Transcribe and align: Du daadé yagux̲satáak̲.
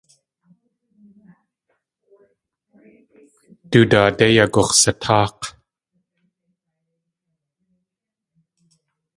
Du 3.71 3.79
daadé 3.91 4.25
yagux̲satáak̲. 4.37 5.41